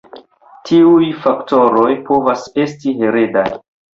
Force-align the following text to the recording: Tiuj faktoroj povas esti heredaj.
Tiuj 0.69 1.09
faktoroj 1.25 1.91
povas 2.09 2.47
esti 2.65 2.97
heredaj. 3.03 3.47